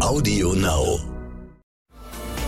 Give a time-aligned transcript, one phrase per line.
[0.00, 1.00] Audio Now.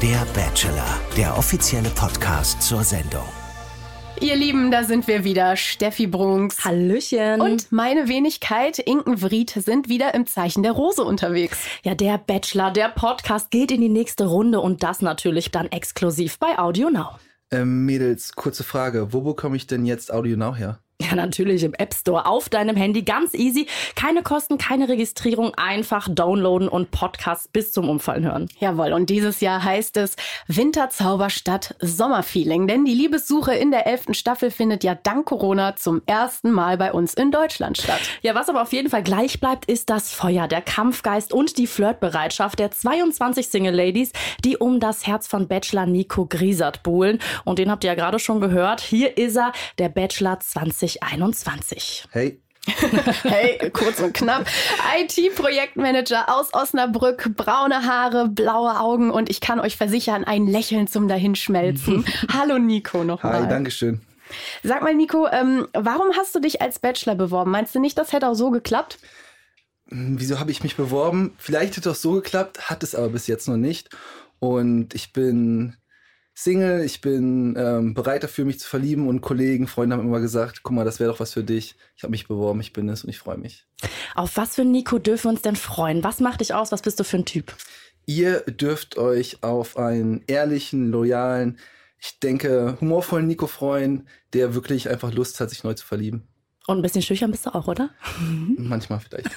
[0.02, 3.24] Der Bachelor, der offizielle Podcast zur Sendung.
[4.20, 5.56] Ihr Lieben, da sind wir wieder.
[5.56, 6.64] Steffi Brunks.
[6.64, 7.40] Hallöchen.
[7.40, 11.58] Und meine Wenigkeit, Inken Vried, sind wieder im Zeichen der Rose unterwegs.
[11.82, 16.38] Ja, der Bachelor, der Podcast geht in die nächste Runde und das natürlich dann exklusiv
[16.38, 17.18] bei Audio Now.
[17.50, 19.12] Ähm, Mädels, kurze Frage.
[19.12, 20.78] Wo bekomme ich denn jetzt Audio Now her?
[21.04, 23.02] Ja, natürlich im App Store auf deinem Handy.
[23.02, 23.66] Ganz easy.
[23.94, 25.52] Keine Kosten, keine Registrierung.
[25.54, 28.48] Einfach downloaden und Podcasts bis zum Umfallen hören.
[28.58, 30.16] Jawohl, und dieses Jahr heißt es
[30.46, 32.66] Winterzauberstadt Sommerfeeling.
[32.68, 36.92] Denn die Liebessuche in der elften Staffel findet ja dank Corona zum ersten Mal bei
[36.92, 38.00] uns in Deutschland statt.
[38.22, 41.66] Ja, was aber auf jeden Fall gleich bleibt, ist das Feuer, der Kampfgeist und die
[41.66, 44.12] Flirtbereitschaft der 22 Single Ladies,
[44.44, 47.18] die um das Herz von Bachelor Nico Griesert buhlen.
[47.44, 48.80] Und den habt ihr ja gerade schon gehört.
[48.80, 52.06] Hier ist er, der Bachelor 20 2021.
[52.10, 52.40] Hey.
[53.24, 54.46] hey, kurz und knapp.
[54.98, 61.06] IT-Projektmanager aus Osnabrück, braune Haare, blaue Augen und ich kann euch versichern, ein Lächeln zum
[61.06, 62.06] Dahinschmelzen.
[62.32, 63.42] Hallo Nico nochmal.
[63.42, 64.00] Hi, Dankeschön.
[64.62, 67.50] Sag mal, Nico, ähm, warum hast du dich als Bachelor beworben?
[67.50, 68.98] Meinst du nicht, das hätte auch so geklappt?
[69.90, 71.34] Hm, wieso habe ich mich beworben?
[71.36, 73.90] Vielleicht hätte es so geklappt, hat es aber bis jetzt noch nicht.
[74.38, 75.76] Und ich bin
[76.36, 80.64] Single, ich bin ähm, bereit dafür, mich zu verlieben und Kollegen, Freunde haben immer gesagt,
[80.64, 81.76] guck mal, das wäre doch was für dich.
[81.96, 83.66] Ich habe mich beworben, ich bin es und ich freue mich.
[84.16, 86.02] Auf was für Nico dürfen wir uns denn freuen?
[86.02, 86.72] Was macht dich aus?
[86.72, 87.54] Was bist du für ein Typ?
[88.06, 91.58] Ihr dürft euch auf einen ehrlichen, loyalen,
[92.00, 96.26] ich denke, humorvollen Nico freuen, der wirklich einfach Lust hat, sich neu zu verlieben.
[96.66, 97.90] Und ein bisschen schüchtern bist du auch, oder?
[98.56, 99.30] Manchmal vielleicht.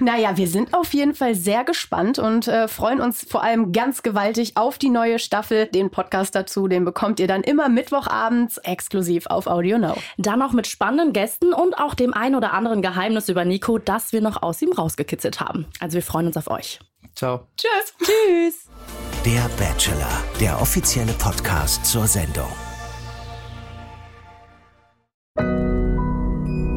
[0.00, 4.02] naja, wir sind auf jeden Fall sehr gespannt und äh, freuen uns vor allem ganz
[4.02, 5.66] gewaltig auf die neue Staffel.
[5.66, 9.96] Den Podcast dazu, den bekommt ihr dann immer Mittwochabends exklusiv auf Audio Now.
[10.18, 14.12] Dann noch mit spannenden Gästen und auch dem ein oder anderen Geheimnis über Nico, das
[14.12, 15.66] wir noch aus ihm rausgekitzelt haben.
[15.80, 16.80] Also wir freuen uns auf euch.
[17.14, 17.46] Ciao.
[17.56, 17.94] Tschüss.
[18.02, 18.68] Tschüss.
[19.24, 22.50] Der Bachelor, der offizielle Podcast zur Sendung.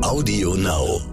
[0.02, 1.13] Audio Now.